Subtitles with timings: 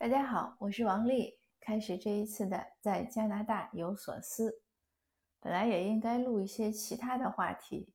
[0.00, 1.38] 大家好，我是王丽。
[1.60, 4.62] 开始这一次的在加拿大有所思，
[5.38, 7.86] 本来也应该录一些其他的话题，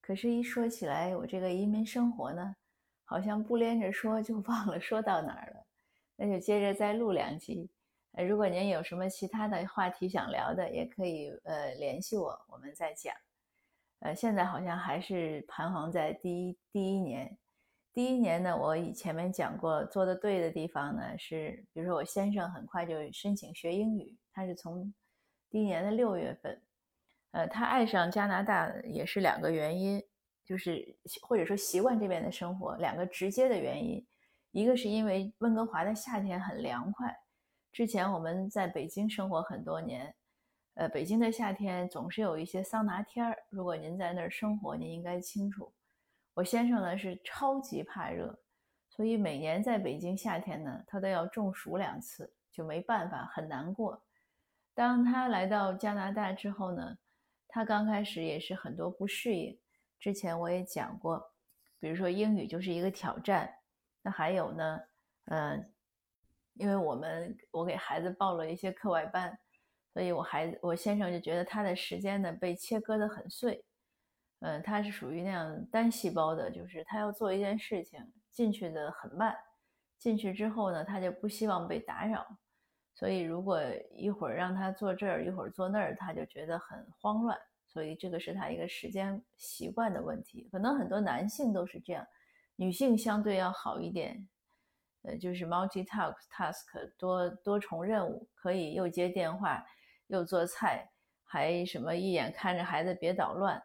[0.00, 2.56] 可是，一说起来我这个移民生活呢，
[3.04, 5.66] 好像不连着说就 忘了说到哪儿了。
[6.16, 7.68] 那就接着再录两集。
[8.26, 13.14] 如果您有什么其他的话题想聊的，也可以呃联系我，我们再讲。
[13.98, 17.36] 呃，现在好像还是彷徨在第一第一年。
[17.94, 24.92] 第一年呢，我以前面讲过，做的对的地方呢是，比如说我先生很快就申请学英语，他是从
[25.50, 26.62] 第一年的六月份，
[27.32, 30.02] 呃，他爱上加拿大也是两个原因，
[30.42, 34.02] 就是或者说习惯这边的生活，两个直接的原因，
[34.52, 37.14] 一个是因为温哥华的夏天很凉快，
[37.72, 40.14] 之前我们在北京生活很多年，
[40.76, 45.70] 呃，北京的夏天总是有一些桑拿天儿，如果您在那儿生活，您应该清楚。
[46.34, 48.38] 我先生呢是超级怕热，
[48.88, 54.02] 所以每年在北京夏天呢，他都要中暑两次，就没办法，很难过。
[54.74, 56.96] 当他来到加拿大之后呢，
[57.48, 59.58] 他刚开始也是很多不适应。
[60.00, 61.22] 之前我也讲过，
[61.78, 63.52] 比如说英语就是一个挑战。
[64.00, 64.80] 那还有呢，
[65.26, 65.72] 嗯，
[66.54, 69.38] 因为我们我给孩子报了一些课外班，
[69.92, 73.62] 所以我孩子我先生就觉得他的时间呢被切割得很碎。
[74.44, 79.36] 嗯，他是属于那样单细胞的，就是他要做一件事情进去的很慢，
[79.98, 82.26] 进去之后呢，他就不希望被打扰，
[82.92, 90.48] 所以如果一会儿让他坐这儿，一会儿坐那儿，他就觉得很慌乱，所以这个是他一个时间习惯的问题。
[90.50, 92.04] 可能很多男性都是这样，
[92.56, 94.28] 女性相对要好一点，
[95.02, 99.64] 呃，就是 multitask task 多多重任务，可以又接电话，
[100.08, 100.90] 又做菜，
[101.22, 103.62] 还什么一眼看着孩子别捣乱。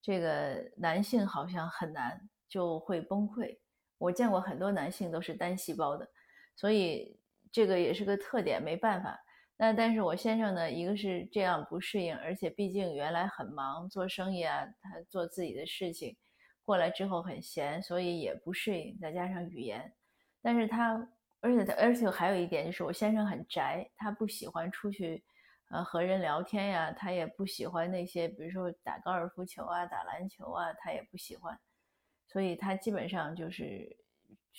[0.00, 3.58] 这个男性好像很难就会崩溃，
[3.98, 6.08] 我见过很多男性都是单细胞的，
[6.56, 7.20] 所以
[7.52, 9.18] 这个也是个特点，没办法。
[9.56, 16.16] 那但是我先生呢，一个是这样不适应，而且毕竟原来很忙做生意啊，他做自己的事情，
[16.62, 19.92] 过来之后很闲，所以也不适应，再加上语言。
[20.40, 20.94] 但是他，
[21.40, 25.24] 而且他，而且还有一点就是我先生很宅，他不喜欢出去。
[25.68, 31.58] 呃，和人聊天呀，他也不喜欢那些，比如说打高尔夫球啊、打篮球啊，他也不喜欢，
[32.26, 33.94] 所以他基本上就是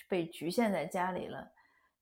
[0.08, 1.52] 被局限在家里了。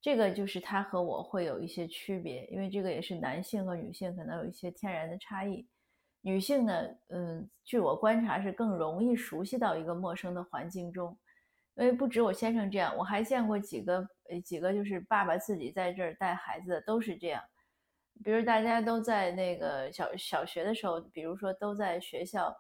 [0.02, 5.68] 这个就是他和我会有一些区别，因为这个也是男性和女性可能有一些天然的差异。
[6.22, 6.74] 女性呢，
[7.08, 11.18] 嗯，据我观察是更容易熟悉到一个陌生的环境中，
[11.76, 17.42] 因为不止我先生这样，我还见过几个，呃，几个就是爸爸自己在这儿带孩子的都是这样。
[18.24, 22.56] 比如大家都在那个小小学的时候，比如说都在学校，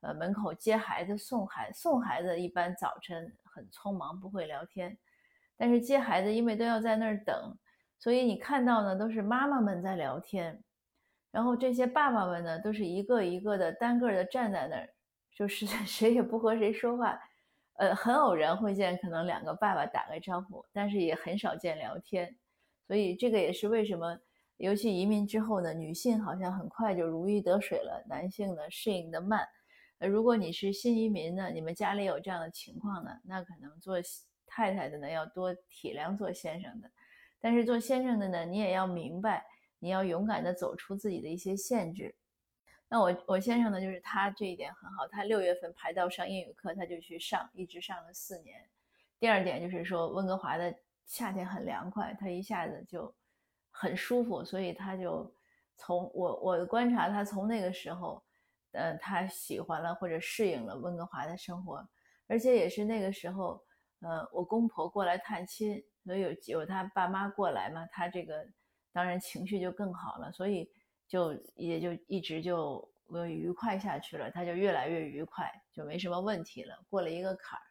[0.00, 4.96] 呃门口接孩子、送孩送孩子，一般早晨很匆忙，不会聊天。
[5.56, 7.56] 但是接孩子，因为都要在那儿等，
[7.98, 10.62] 所以你看到呢，都是妈妈们在聊天，
[11.30, 14.88] 然后这些爸爸们呢，都是一个一个的单个的站在那儿，
[15.34, 17.18] 就是 谁也不和谁说话。
[17.74, 22.36] 呃，很偶然会见，可能两个爸爸打个招呼，但是也很少见聊天。
[22.86, 24.18] 所以这个也是为什么。
[24.58, 29.46] 尤其移民之后呢，女性好像很快就如鱼得水了，男性呢适应的慢。
[29.98, 33.96] 呃，如果你是新移民呢，你们家里有这样的情况呢，那可能做
[34.46, 36.90] 太太的呢要多体谅做先生的。
[37.38, 39.44] 但是做先生的呢，你也要明白，
[39.78, 42.14] 你要勇敢的走出自己的一些限制。
[42.88, 48.58] 那我我先生呢，就是他这一点很好，他六月份排到上英语课，他就去上，一直上了四年。
[49.18, 50.74] 第二点就是说，温哥华的
[51.04, 53.14] 夏天很凉快，他一下子就。
[53.78, 55.30] 很舒服，所以他就
[55.76, 58.22] 从我我观察他从那个时候，
[58.72, 61.86] 呃，他喜欢了或者适应了温哥华的生活，
[62.26, 63.62] 而且也是那个时候，
[64.00, 68.42] 呃，我公婆过来探亲，所以有有他爸妈过来嘛，他这个
[68.94, 70.70] 当然情绪就更好了，所以
[71.06, 77.64] 就也就一直就呃愉快下去了，他就越来越愉快，就没什么问题了，过了一个坎儿，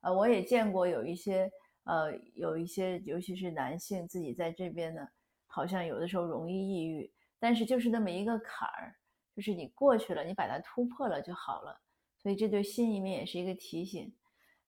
[0.00, 1.48] 呃，我也见过有一些
[1.84, 5.06] 呃有一些尤其是男性自己在这边呢。
[5.54, 7.08] 好像有的时候容易抑郁，
[7.38, 8.96] 但是就是那么一个坎儿，
[9.36, 11.80] 就是你过去了，你把它突破了就好了。
[12.18, 14.12] 所以这对新移民也是一个提醒。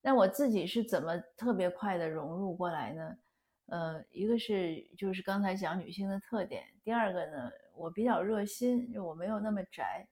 [0.00, 3.16] 那我自己是怎么特别快的融入过来呢？
[3.66, 10.06] 呃，一个是就是刚才讲女性的特点，第二个呢，我比较热心，就我没有那么宅。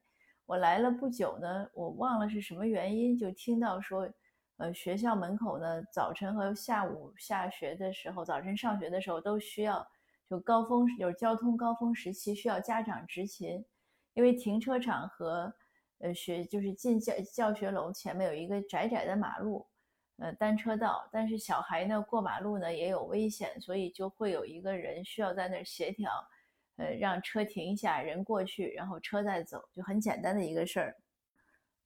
[0.45, 4.09] 我来了不久呢，我忘了是什么原因，就听到说，
[4.57, 9.87] 呃，学校门口呢，早晨和下午下学的时候，早晨上学的时候都需要。
[10.29, 13.63] 就高峰就是交通高峰时期需要家长执勤，
[14.13, 15.53] 因为停车场和
[15.99, 19.65] 呃学就是进教教学楼前面有一个窄窄的马路，
[20.17, 26.11] 呃单车道，但是小孩呢过马路呢也有危险，所以就会有一个人需要在那儿协调，
[26.77, 30.95] 呃让车停一下，人过去，然后车再走，就很简单的一个事儿。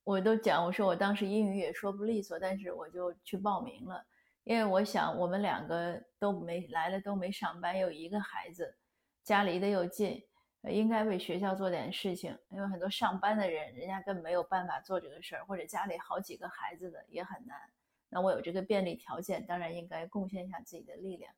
[0.06, 4.04] 我都讲，我说我当时英语也说不利索，但是我就去报名了，
[4.50, 8.76] 因为我想我们两个都没来了，都没上班，有一个孩子，
[9.24, 10.24] 家离得又近，
[10.64, 12.36] 应该为学校做点事情。
[12.50, 17.56] 因为很多上班的人，人家根本没有办法做这个事儿，或者家里好几个孩子的也很难。
[18.10, 21.32] 那我有这个便利条件，当然应该贡献一下自己的力量。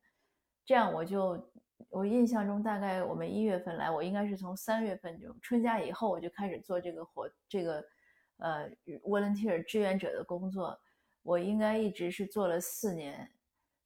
[0.64, 1.52] 这样我就，
[1.90, 7.84] 我印象中大概我们一月份来，我应该是从三月份就春假以后我就开始做这个活，这个。
[8.38, 8.68] 呃
[9.04, 10.76] ，volunteer 志愿者的工作，
[11.24, 13.30] 我应该一直是做了四年，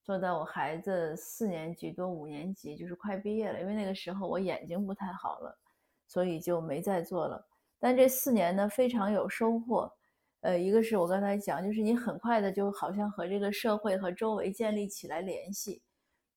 [0.03, 3.59] 做到我孩子四年级多五年级，就是快毕业了。
[3.59, 5.57] 因为那个时候我眼睛不太好了，
[6.07, 7.45] 所以就没再做了。
[7.77, 9.91] 但这四年呢，非常有收获。
[10.39, 15.81] 呃，一个是我刚才讲，就是你很快的就好像和这个社会和周围建立起来联系。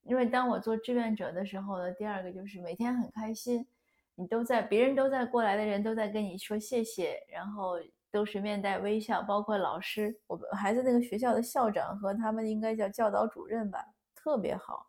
[0.02, 3.66] 因为当我做志愿者的时候呢，第二个就是每天很开心，
[4.16, 7.78] 你都在，别人都在过来的人都在跟你说谢谢，然后。
[8.18, 13.78] 都是面带微笑，包括老师，我孩子那个学校的校长和他们应该叫教导主任吧，
[14.12, 14.88] 特别好。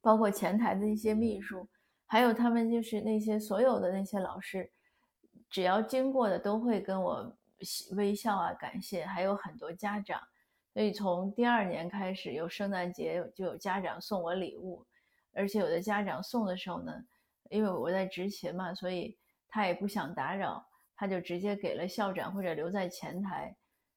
[0.00, 1.68] 包括前台的一些秘书，
[2.04, 4.68] 还有他们就是那些所有的那些老师，
[5.48, 7.32] 只要经过的都会跟我
[7.92, 9.06] 微笑啊，感谢。
[9.06, 10.20] 还有很多家长，
[10.74, 14.84] 所以从第二年开始，有圣诞节就有家长送我礼物，
[15.32, 16.92] 而且有的家长送的时候呢，
[17.50, 19.16] 因为我在执勤嘛，所以
[19.48, 20.66] 他也不想打扰。
[20.96, 23.54] 他就直接给了校长或者留在前台，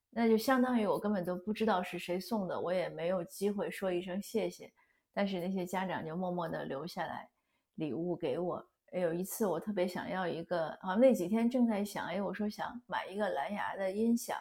[0.10, 4.72] 那就相当于我根本都不知道是谁送的，我也没有机会说一声谢谢。
[5.14, 7.28] 但是那些家长就默默地留下来
[7.76, 8.64] 礼物给我。
[8.92, 14.38] 有一次我特别想要一个，啊，那几天正在想，哎，我说想买一个蓝牙的音响，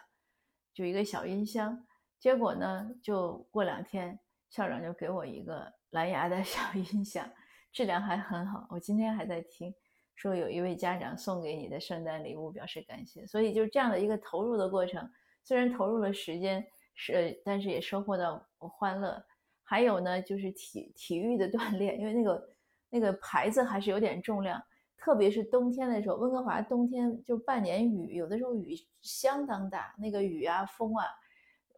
[0.73, 1.85] 就一个小音箱。
[2.17, 4.19] 结果呢，就过两天
[4.49, 7.29] 校长就给我一个蓝牙的 小音响，
[7.71, 9.73] 质量还很好，我今天还在听。
[10.19, 13.25] 说有一位家长送给你的圣诞礼物，表示感谢。
[13.25, 15.09] 所以就是这样的一个投入的过程，
[15.45, 16.61] 虽然投入了时间，
[16.93, 19.23] 是但是也收获到欢乐。
[19.63, 22.55] 还有呢，就是体体育的锻炼，因为那个
[22.89, 24.61] 那个牌子还是有点重量，
[24.97, 31.05] 特别是冬天的时候，温哥华冬天就半年雨，有的时候雨相当大，那个雨啊风啊，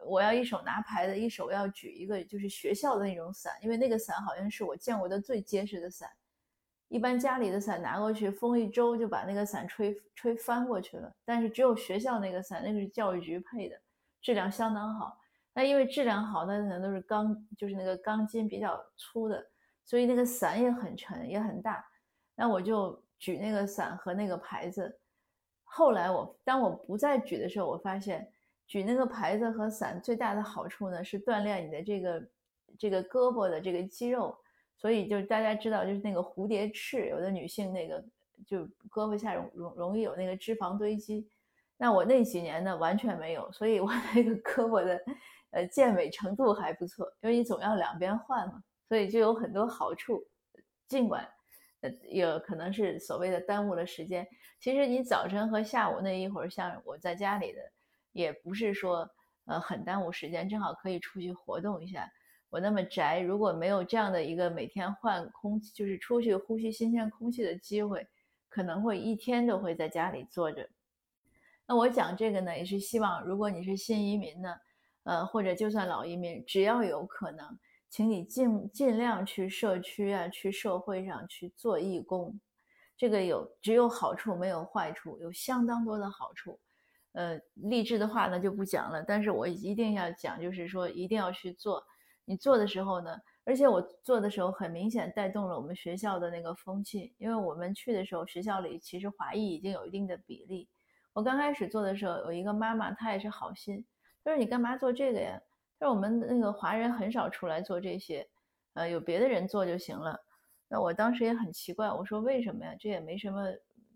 [0.04, 6.10] 我要一手拿牌子，一手要举一个就是学校的那种伞，因为那个伞好像是我见过的最结实的伞。
[6.92, 11.10] 一般家里的伞拿过去，风一周就把那个伞吹吹翻过去了。
[11.24, 13.80] 但是只有学校那个伞，那个是教育局配的，
[14.20, 15.18] 质量相当好。
[15.54, 19.42] 那因为质量好，那可能都是钢，就是那个钢筋比较粗的，
[19.86, 21.82] 所以那个伞也很沉，也很大。
[22.34, 24.94] 那我就举那个伞和那个牌子。
[25.64, 28.30] 后来我当我不再举的时候，我发现
[28.66, 32.28] 举那个牌子和伞最大的好处呢，是锻炼你的这个
[32.78, 34.36] 这个胳膊的这个肌肉。
[34.82, 38.04] 所以就是大家知道，就是那个蝴蝶翅，有的女性那个
[38.44, 41.24] 就胳膊下容容容易有那个脂肪堆积。
[41.76, 45.00] 那我那几年呢完全没有，所以我那个胳膊的
[45.52, 50.20] 呃健美程度还不错，因为你总要两边换嘛，所以就有很多好处。
[50.88, 51.24] 尽管
[51.82, 54.26] 呃有可能是所谓的耽误了时间，
[54.58, 57.60] 其实你早晨和下午那一会儿，像我在家里的，
[58.10, 59.08] 也不是说
[59.44, 62.10] 呃很耽误时间，正好可以出去活动一下。
[62.52, 68.06] 我那么宅，如果没有这样的一个每天换空气，就是出去呼吸新鲜空气的机会，
[68.50, 70.68] 可能会一天都会在家里坐着。
[71.66, 74.54] 那我讲这个呢，也是希望，如果你是新移民呢，
[75.04, 82.38] 呃，或者就算老移民，只要有可能，请你尽尽量去社区啊，去社会上去做义工。
[82.98, 86.60] 这个有只有好处没有坏处，有相当多的好处。
[87.12, 91.82] 呃，励志的话呢就不讲了，但是我一定要讲，就是说一定要去做。
[92.24, 100.68] 你做的时候呢，而且我做的时候很明显带动了我们学校的那个风气，因为我们去的时候，学校里其实华裔已经有一定的比例。
[101.12, 103.84] 我刚开始做的时候，有一个妈妈，她也是好心，
[104.24, 105.38] 她说：“你干嘛做这个呀？”
[105.78, 108.26] 她说：“我们那个华人很少出来做这些，
[108.74, 110.18] 呃，有别的人做就行了。”
[110.68, 112.74] 那我当时也很奇怪，我说：“为什么呀？
[112.78, 113.44] 这也没什么，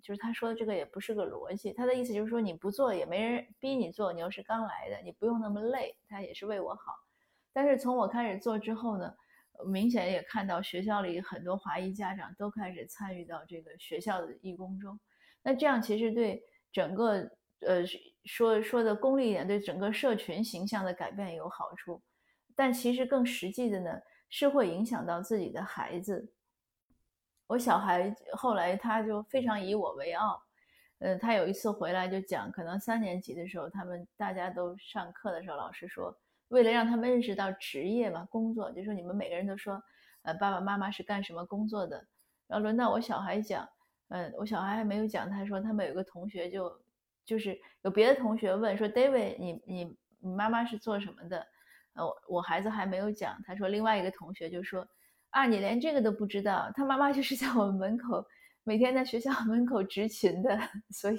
[0.03, 1.73] 就是他说的这个也不是个逻辑。
[1.73, 6.93] 他的意思就是说你不做也没人逼你做，你要是刚来的，你不用那么累，他也是为我好。”
[7.57, 9.11] 但是从我开始做之后呢，
[9.67, 15.01] 明显也看到学校里很多华裔家长都开始参与到这个学校的义工中。
[15.43, 17.15] 那这样其实对整个
[17.61, 17.83] 呃
[18.27, 22.03] 说说的功利一点，对整个社群形象的改变有好处。
[22.55, 23.91] 但其实更实际的呢，
[24.29, 26.31] 是会影响到自己的孩子。
[27.47, 30.43] 我小孩后来他就非常以我为傲，
[30.99, 36.15] 呃，他有一次回来就讲，可能三年级的时候，他们大家都上课的时候，老师说。
[36.49, 39.83] 为了让他们认识到职业嘛，工作，就说你们每个人都说，
[40.23, 42.07] 呃，爸爸妈妈是干什么工作的。
[42.47, 43.69] 然后轮到我小孩讲，
[44.09, 46.81] 嗯，我小孩还没有讲，他说他们有个同学就
[47.25, 51.45] 就是有别的同学问说，David，你你你妈妈是做什么的？
[51.95, 54.87] 呃，我孩子还没有讲，他说另外一个同学就说，
[55.31, 58.25] 啊，你连这个都不知道，他妈妈就是在我们门口
[58.63, 60.57] 每天在学校门口执勤的，
[60.91, 61.17] 所以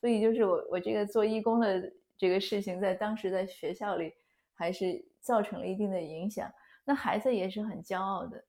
[0.00, 4.12] 所以就是我我这个做义工的这个事情，在当时在学校里
[4.60, 6.52] 还是造成了一定的影响，
[6.84, 8.44] 那孩子也是很骄傲的。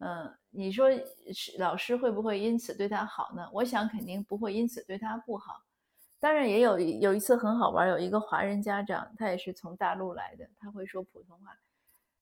[0.00, 0.90] 嗯，你说
[1.32, 3.48] 是老师会不会因此对他好呢？
[3.50, 5.54] 我想肯定不会因此对他不好。
[6.20, 11.56] 当然也有有一次很好玩，有一个华人家长，他也是从大陆来的，他会说普通话，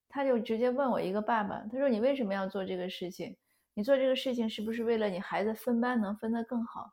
[0.09, 3.37] 他就直接问我一个爸爸，他说你为什么要做这个事情？
[3.75, 6.93] 你做这个事情是不是为了你孩子分班能分得更好？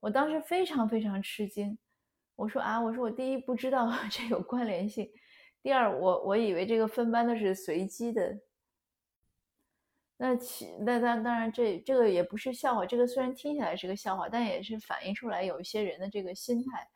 [0.00, 1.78] 我当时非常非常吃惊，
[2.34, 5.08] 我说啊，我说我第一不知道 这有关联性，
[5.64, 8.38] 第二我我以为这个分班都是随机的。
[10.18, 12.84] 那其那当当然，这这个也不是笑话。
[12.84, 16.86] 这个虽然听起来是个笑话，但也是反映出来有一些人的这个心态。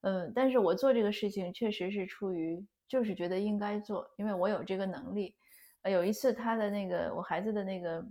[0.00, 5.36] 嗯，但是我做这个事情确实是出于就是觉得应该做，因为我有这个能力。
[5.84, 8.02] 有一次他的那个我孩子的那个，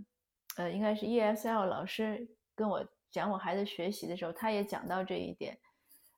[0.56, 5.58] 呃，应该是 ESL 老师跟我讲我孩子学习的时候，他也讲到这一点。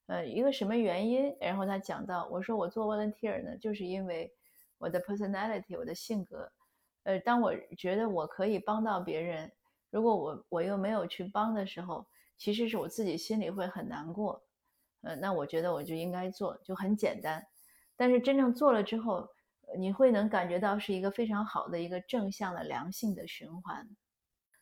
[0.09, 1.37] 呃，一个什么原因？
[1.39, 4.33] 然后他讲到我说我做 volunteer 呢，就是因为
[4.79, 6.51] 我的 personality，我的性格。
[7.03, 9.53] 呃，当我觉得我可以帮到别人，
[9.91, 12.07] 如果我我又没有去帮的时候，
[12.39, 14.43] 其实是我自己心里会很难过。
[15.03, 17.47] 呃，那我觉得我就应该做，就很简单。
[17.95, 19.29] 但是真正做了之后，
[19.77, 23.87] 你会能感觉到是一个非常好的一个正向的良性的循环。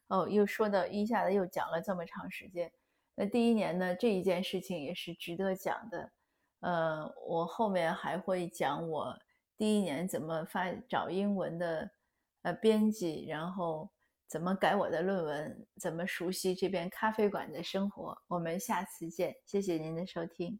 [0.08, 2.72] 哦，又说到一下子又讲了这么长时间。
[3.16, 6.12] 那第一年呢，这一件事情也是值得讲的。
[6.60, 9.18] 呃，我后面还会讲我
[9.58, 11.90] 第一年怎么发找英文的。
[12.42, 13.90] 呃，编辑，然后
[14.28, 18.16] 怎么改我的论文，怎么熟悉这边咖啡馆的生活。
[18.28, 20.56] 我们下次见，谢谢您的收听。